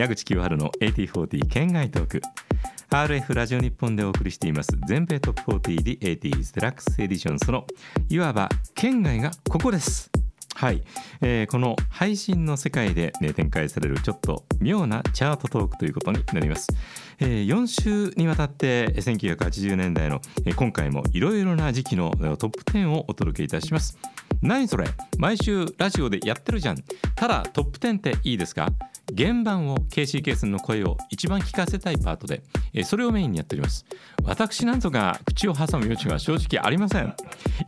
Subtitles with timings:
[0.00, 2.22] 矢口清春の8040県外トーク。
[2.88, 4.70] RF ラジオ日本でお送りしています。
[4.88, 7.66] 全米トップ40 The 80s デラックスエディションその
[8.08, 10.10] いわば県外がここです。
[10.54, 10.82] はい、
[11.20, 16.68] えー、この配信の世界で、ね、展開されるちょっと妙なチャートトークということになります、
[17.18, 23.98] えー、4週にわたって1980年代の、えー、今回もいろいろな時期のトップ10をお届けいたします。
[24.40, 24.86] 何それ？
[25.18, 26.82] 毎週ラジオでやってるじゃん。
[27.14, 28.70] ただトップ10っていいですか？
[29.16, 32.42] 原版を KC ケースの声を一番聞かせたいパートで、
[32.72, 33.84] えそれをメインにやっております。
[34.24, 37.14] 私なんとか口を挟む余地は正直ありません。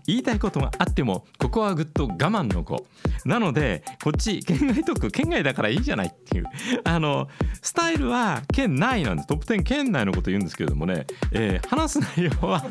[0.06, 2.86] 言いたいことがあってもここはぐっと我慢の子。
[3.24, 6.44] なのでこっち県外特区県外だからいいじゃないっていう。
[6.84, 7.28] あの
[7.62, 9.28] スタイルは県内なんです。
[9.28, 12.64] トップ10県内のこと言うんですけれどもね、えー、話す内容は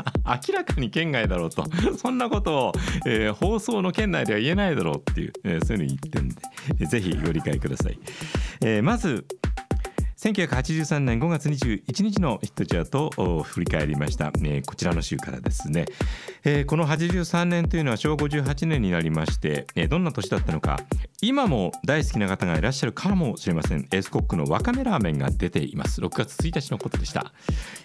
[0.48, 1.66] 明らかに県外だろうと。
[1.98, 2.71] そんなことを、
[3.05, 6.35] えー、放送の県内では言えないだろうっていう、えー、そういうの言ってるんで、
[6.80, 7.99] えー、ぜひご理解ください、
[8.62, 9.26] えー、まず
[10.21, 15.87] 1983年5月21日のヒットチャートを振り返りました、えー、こちらの週からですね、
[16.43, 20.79] えー、この83年というのは昭和58年になりまして、えー、どんな年だったのか
[21.23, 23.87] 今も大好きな方がいらっしゃるかもしれません。
[23.91, 26.01] エースコックのわかめラーメンが出ています。
[26.01, 27.31] 6月1日のことでした。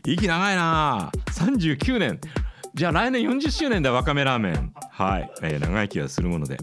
[0.07, 2.21] 息長いな39年。
[2.75, 4.73] じゃあ来年40周年だわかめラーメン。
[4.91, 6.59] はい、えー、長生きはするもので。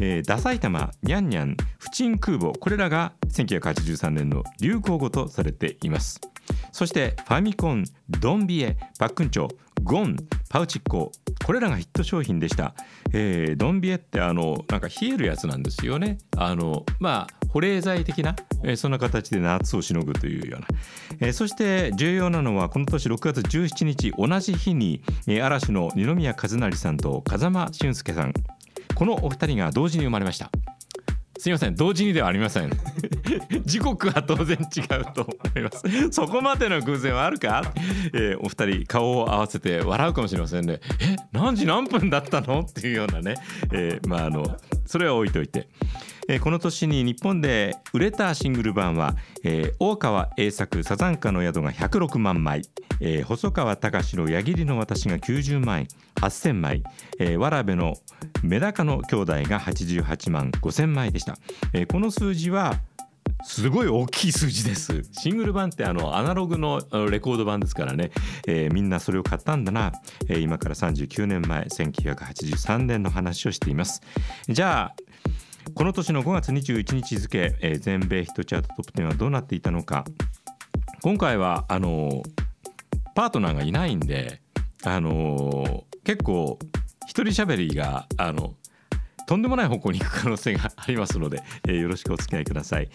[0.00, 6.20] えー、ダサイタマ、ニャンニャン、フチン空母これらが1983年の流行語とされています。
[6.72, 9.48] そしてファミコン、ドンビエ、パックンチョ、
[9.82, 10.16] ゴン、
[10.48, 11.12] パウチッコ
[11.44, 12.74] これらがヒット商品でした、
[13.12, 16.18] えー、ドンビエってあのなんか冷えるやつなんですよね。
[16.36, 20.66] あのまあ保冷剤的な、えー、そんな形で夏をしのぐというような、
[21.20, 28.34] えー、そして重要なのはこの年6月17日同じ日に、えー、嵐の二宮和也さんと風間俊介さん。
[28.96, 30.50] このお二人が同時に生まれました。
[31.38, 31.74] すみません。
[31.74, 32.70] 同時にではありません。
[33.66, 36.10] 時刻は当然違うと思います。
[36.10, 37.74] そこまでの偶然はあるか、
[38.14, 40.80] えー、お二人顔を合わせて笑うかもしれませんね。
[40.98, 42.60] え何時何分だったの？
[42.60, 43.36] っていうようなね、
[43.70, 45.68] えー、まああのそれは置いといて。
[46.28, 49.14] えー、この年に日本で売れたシングル版は、
[49.44, 52.62] えー、大川栄作サザンカの宿が106万枚、
[53.00, 55.86] えー、細川隆の矢切の私が90万
[56.16, 56.82] 8000枚、
[57.20, 57.94] えー、わらべの
[58.42, 61.36] メダカの兄弟が88万5000枚でした、
[61.72, 62.74] えー、この数字は
[63.46, 65.04] すごい大きい数字です。
[65.12, 68.10] シングル版ってあのアナログのレコード版ですからね、
[68.46, 69.92] えー、みんなそれを買ったんだな、
[70.28, 74.02] えー、今から39年前1983年の話をしています。
[74.48, 74.96] じゃあ
[75.74, 80.04] この年の5月21日付、えー、全米ヒットチャートトップ10はどうなっていたのか。
[81.02, 82.24] 今回はあの
[83.14, 84.40] パートナーがいないんで
[84.82, 86.58] あの結構
[87.06, 88.56] 一人喋りがあの
[89.26, 92.88] とんでもない方向に行く可能性がありますので、えー、よろしくお付き合いください、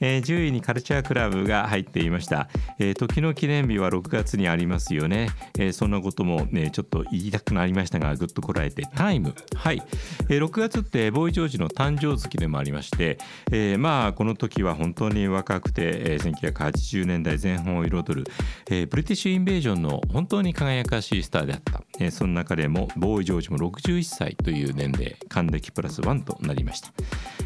[0.00, 2.48] えー、10位にカルチャークラブが入っていました、
[2.78, 8.90] えー、時の記念日は6月にありますよね、えー、そんなこともねちょっと言いたくなりましたがぐっとこらえて。
[8.94, 9.34] タイム。
[9.54, 9.82] はい、
[10.28, 13.18] えー、6月ってボーイ・ジョージの誕生月でもありまして、
[13.50, 18.26] えー、まあこの時は本当に若くて、えー、1980年代前半を彩る、
[18.70, 26.92] えー、ブリティッシュ・インベージョンの本当に輝かしいスターであった、えー、その中でもボーイ・ジョージも61歳という年齢還暦プラスワンとなりました、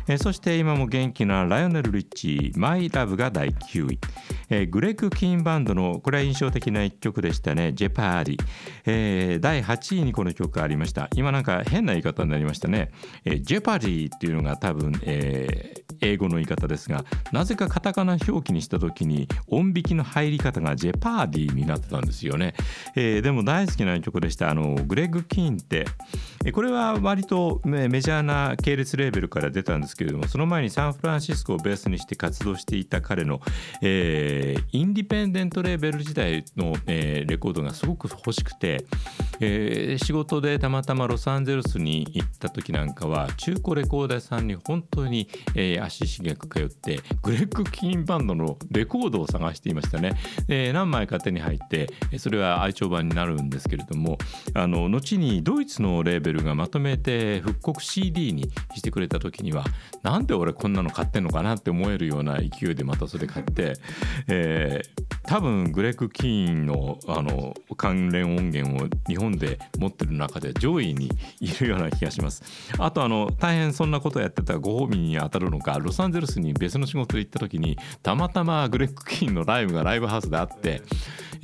[0.09, 3.99] えー、そして今も元気なライオネル・リッチー「マイ・ラブ」が第9位、
[4.51, 8.39] えー、グレッグ・キーンバンドのこれは印象的な一曲でしたね「ジェパーディ」
[8.87, 11.09] えー、第8位にこの曲がありました。
[11.15, 12.91] 今なんか変な言い方になりましたね、
[13.25, 22.55] えー、ジェパーディっていうのが多分、えー、英語の言い方ですがなぜかカタカナ表記にした時に音引きの入り方がジェパーディになってたんですよね、
[22.97, 24.51] えー、でも大好きな曲でした。
[24.51, 25.87] あのグレッグ・キーンって、
[26.53, 33.41] これは割とメジャーな系列レーベルから出たんですけれどもその前にサンフランシスコをベースにして活動していた彼の、
[33.81, 34.34] えー、
[34.73, 38.85] インディペンデントレーベル時代の、えー、レコードがすごく欲しくて、
[39.41, 50.15] えー、仕事でたまたまロサンゼルスに行った時なんかは中古レコーダーさんに本当に、えー、足しげく通ってグレッグ・キーンバンドのレコードを探していましたね、
[50.49, 54.19] えー、何枚か手に入ってそれは愛聴版になるんですけれども
[54.55, 59.65] あの後にドイツのレーベルがまとめて復刻 CD にしてくれた時には
[60.03, 63.75] なんで俺こんなの買ってんのかなって思えるような勢いでまたそれ買って、
[64.27, 71.11] えー、多分グレッグ・キーンのあの関連音源を日本で持ってる中で上位に
[71.41, 72.43] いるような気がします。
[72.79, 80.83] あとあの大変そんなことをやってたご褒美に当たるのかロサンゼルスに別の仕事で行った時にたまたまグレッグ・キーンのライブがライブハウスであって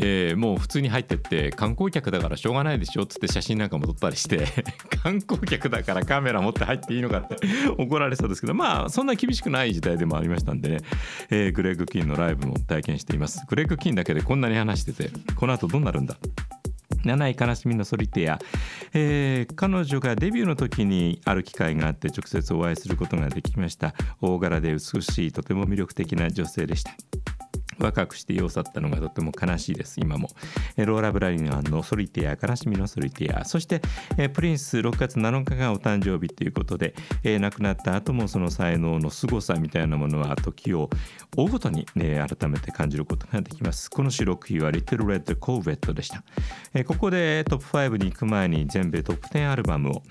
[0.03, 4.47] えー、もう普通に入ってって観光客だからしょうがないでしょっつって写真なんかも撮ったりして
[5.03, 7.37] 観光客だからカメラ持って入っていいのかって
[7.77, 10.79] 怒られそうですけどまあそんな厳しくない時代でもありましたんでね、
[11.31, 13.45] えー、グレッグ・キンのライブも体験しています。
[13.47, 16.17] グレッグ・キンだけでこんなに話しててこの後どうなるんだ
[17.05, 18.39] ？7位悲しみのソリティア、
[18.95, 23.95] えー、彼女がデビューの時にある機会があって直接お会いすることができました。
[24.21, 26.93] 大柄で美しいとても魅力的な女性でした。
[27.81, 30.01] 若くして世を去ったのがとても悲しいです。
[30.01, 30.29] 今も。
[30.77, 33.45] ローラ・ブラリガンのソリティア悲しみのソリティア。
[33.45, 33.83] そして
[34.33, 36.95] プリンス6月7日がお誕生日ということで
[37.41, 40.91] 亡くなった後もその才能の凄さみたいなものは時を
[41.37, 43.91] 追うごとに、ね、改めて感じることができます。
[43.91, 46.23] この種6位はリトル・レッド・コーベットでした。
[46.85, 50.03] ここでトップ5に行く前に全米トップ10アルバムを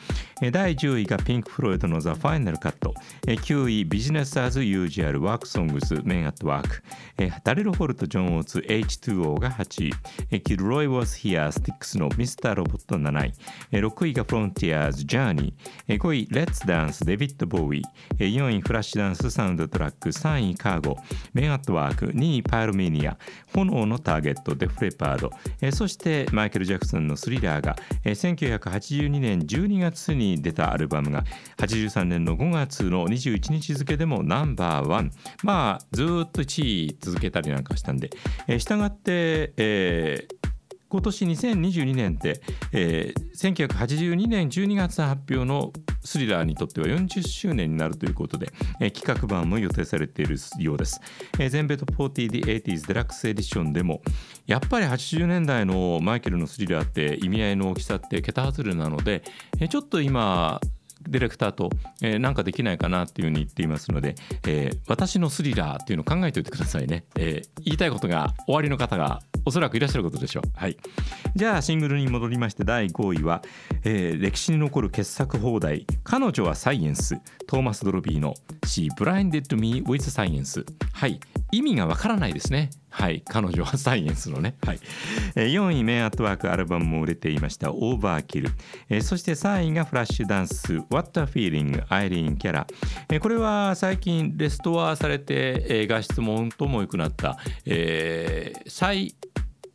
[0.51, 2.94] 第10位がピンク・フロイドのザ・ファイナル・カット。
[3.25, 6.83] 9位ビジネス・アズ・ユージュアル・ワーク・ソングズ・メン・アット・ワーク。
[7.59, 9.91] レル・ホルト、ジョン・オーツ、H2O が8
[10.31, 13.33] 位、キル・ロイ・ウォース・ヒア、スティックスのミスター・ロボット7位、
[13.71, 17.83] 6位がフロンティアーズ、ジャーニー、5位、レッツ・ダンス、デビッド・ボーイ、
[18.17, 20.95] 4位、フラッシュダンス、サウンドトラック、3位、カーゴ、
[21.33, 23.17] メン・アットワーク、2位、パイロミニア、
[23.53, 25.31] 炎のターゲット、デフレパード、
[25.73, 27.75] そしてマイケル・ジャクソンのスリラーが、
[28.06, 31.25] 1982年12月に出たアルバムが、
[31.57, 35.11] 83年の5月の21日付でもナンバーワン、
[35.44, 38.10] まあ、ずっと1位続けたりりなんかしたんで、
[38.48, 40.50] えー、したがって、えー
[40.90, 42.42] 今年2022年って、
[42.72, 45.72] えー、1982年12月発表の
[46.04, 48.51] スリラーにとっては40周年になるということで、
[48.81, 51.00] えー、企画版も予定されているようです。
[51.38, 54.02] えー、全米トップ 40The80s デラックスエディションでも
[54.48, 59.22] やっぱり80年代のマイケルのスリラーって意味合いの大きさって桁外れなので、
[59.60, 60.60] えー、ちょっと今
[61.07, 61.69] ディレクターと、
[62.01, 64.16] えー、なんかできないかなっていうふうに言っていますので、
[64.48, 70.44] えー、私のスリラーっていうのを考えておいてくださいね、えー、言いたいことが終わりの方がおそらくいらっしゃることでしょう。
[70.56, 70.78] はい、
[71.36, 73.42] じゃあシングルに戻りまして第5位は、
[73.84, 77.16] えー、歴史に残る傑作放題「彼女はサイエンス」
[77.48, 78.36] トーマス・ドロビーの
[78.66, 81.19] 「She Blinded Me with Science」はい。
[81.51, 82.69] 意味がわからないですね。
[82.90, 84.56] はい、彼女はサイエンスのね。
[84.66, 84.80] はい、
[85.36, 88.50] 4位、メンアットワークアルバムも売れていました、オーバーキル。
[89.01, 92.68] そして3位がフラッシュダンス、What a Feeling、アイリーン・キャラ。
[93.19, 99.16] これは最近レストアされて画質も本当も良くなった、えー、再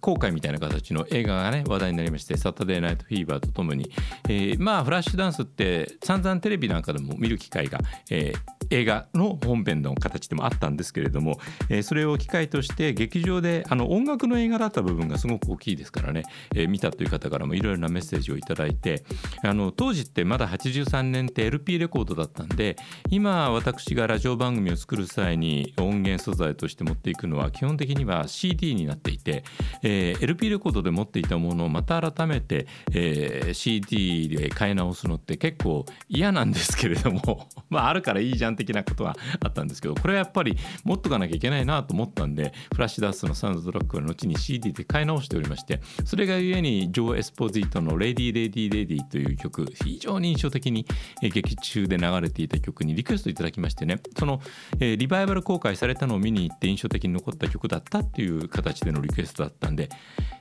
[0.05, 3.91] 公開みたいな形の映画がね話題になりまして「サタデーナイトフィーバー」とともに、
[4.29, 7.79] えー、まあフラッシュダンスって散々テレビなんかでも見る機会が、
[8.11, 11.39] えー、映画の本編の形でもあったんですけれども、
[11.71, 16.25] えー、それを機会として劇場であの音楽の映画だった部分がすごく大きいですからね、
[16.55, 19.05] えー、見たという方からもいろいろなメッセージを頂いて
[19.43, 22.77] あの当時ってまだ83年って LP レコードだったんで
[23.09, 29.45] 今私がラジオ番組を作る際に音源素材として持っていくのは基本的には CD になっていて、
[29.83, 50.87] え、LP レコードで持っていたものをまた改めて、えー、CD で買い直すのって結構嫌なんですけれども まああるからいいじゃん的なことはあったんですけどこれはやっぱり持っとかなきゃいけないなと思ったんでフラッシュダンスのサウンドトラックは後に CD で買い直しておりましてそれがゆえにジョー・エスポジートの「レディ・レディ・レディ」という曲非常に印象的に
[51.20, 54.41] 劇中で流れていた曲にリクエストいただきましてねその、
[54.81, 59.83] えー、リバイバル公開されたのを見に行って印象的に残った曲だったっていう形でのリクエストだったんで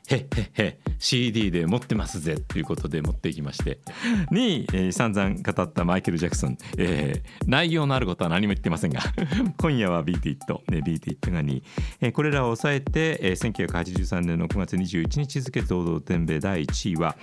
[0.09, 3.79] へっへっへ CD で持ってますぜということで持っていきまして。
[4.31, 9.01] に、えー、散々語ったマイケル・ジャクソン、えー、内容のあることは何も言ってませんが。
[9.57, 11.61] 今夜は Beat It、ね、Beat It が2、
[12.01, 17.15] えー、これらを抑えて、えー、1983年の9月21日付堂々天米第1位は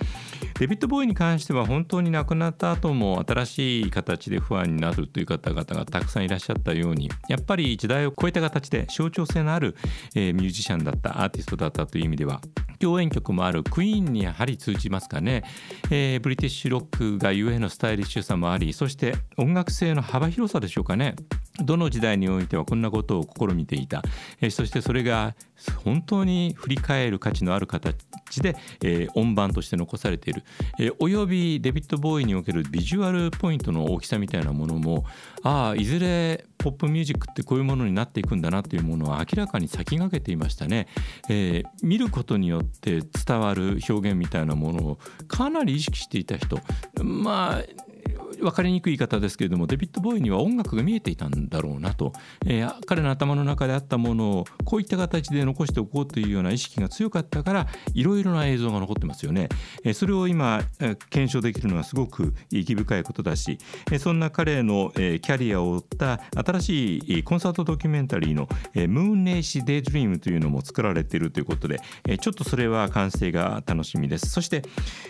[0.59, 9.75] デビッド・ボーイに関しては本当に亡くなった後も新しい形で不安になるという方々がたくさんいらっしゃったようにやっぱり時代を超えた形で象徴性のある、
[10.15, 12.41] えー、ミュージシャンだったアーティストだったと意味では
[12.79, 15.43] 共演曲もあるクイーンにやはり通じますかね、
[15.91, 21.15] えー、ブリティッシュロックがゆえのスタイリッシュさもありそして音楽性の幅広さでしょうかね。
[21.63, 24.03] どの時代においてはこんなことを試みていた、
[24.41, 25.35] えー、そしてそれが
[25.83, 27.95] 本当に振り返る価値のある形
[28.41, 30.43] で、えー、音盤として残されている、
[30.79, 35.05] えー、およびデビッド・ボーイにおけるビジュアルポイントの大きさみたいなものも
[35.43, 40.87] ああいずれポップミュージックってこういうものになっていくんだなというものは明らかに先駆けていましたね、
[41.29, 46.59] えー、見ることによって伝わる表現みたいなものをかなり意識していた人。
[47.01, 47.63] まあ
[48.39, 52.13] 分かりにくい言い方ですけれどもデビッド・ボーイには音楽が見えていたんだろうなと、
[52.45, 59.49] えー、彼の頭の中であったものをこういった形で残しておこうというような意識が強かったからいろいろな映像が残ってますよね。
[59.83, 63.57] えー、それを今、えー、検証できるのはすごく意義深いことだし、
[63.91, 74.29] えー、そんな彼の、えー、キャリアを追った新しいコンサートドキュメンタリーの「えー、ムーン・ネイシ・デイ・ドリーム」というのも作られているということで、えー、ちょっとそれは完成が楽しみです。
[74.29, 74.63] そして、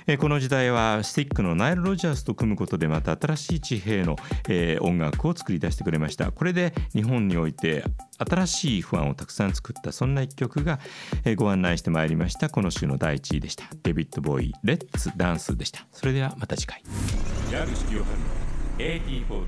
[0.07, 4.15] えー、この時代はスティックのナイル・ロジャースと組むことでまた新しい地平の、
[4.49, 6.31] えー、音楽を作り出してくれました。
[6.31, 7.83] これで日本において
[8.17, 10.79] 新しい不安をたくさん作ったそんな一曲が、
[11.25, 12.49] えー、ご案内してまいりました。
[12.49, 13.65] この週の第1位でした。
[13.83, 15.85] デビッド・ボーイ「レッツ・ダンス」でした。
[15.91, 16.83] それではまた次回。
[17.51, 18.25] 矢口清春の
[18.77, 19.45] AT40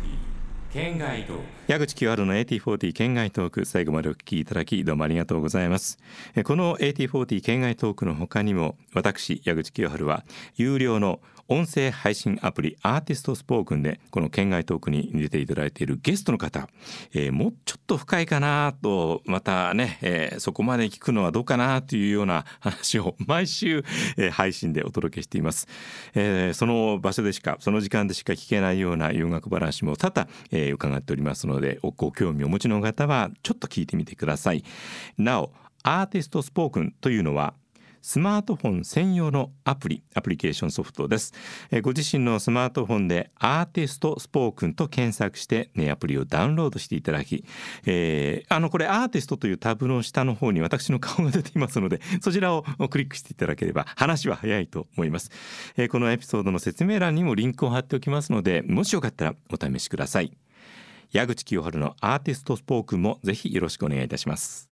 [0.71, 1.43] 県外トーク。
[1.67, 3.65] 矢口清春の AT40 県外トーク。
[3.65, 5.99] 最後までお聞きいただきどうもありがとうございます。
[6.43, 16.67] この AT40 県外トークの他にも私矢口清春は有料の音声配信アプリアーティストスポークンでこの県外トークに出ていただいているゲストの方、
[17.13, 23.83] えー、もうちょっと深いかなとまたね、えー、そこまで聞くのはどうかなというような話を毎週、
[24.17, 25.67] えー、配信でお届けしています、
[26.15, 34.63] えー、その場所でしかその時間でしか聞けないような洋楽話も多々、えー、伺っておりますのでご興味をお持ちの方はちょっと聞いてみてください。
[35.17, 35.51] なお
[35.83, 37.53] アーティストスポークンというのは
[38.03, 41.33] スマートフォン専用のアプリアプリケーションソフトです、
[41.71, 47.45] えご自身のスマートフォンでアーティストスポークンと検索してねアプリをダウンロードしていただき、
[47.85, 55.31] えー、あのこれアーティストというタブの下の方に私の顔が出ていますので そちらをクリックしていただければ話は早いと思います、
[55.77, 60.33] えー、このエピソードの説明欄にもリンクを貼っておきますのでもしよかったらお試しください。
[61.11, 64.69] 矢口清春のアーティストスポークンもぜひよろしくお願いいたします。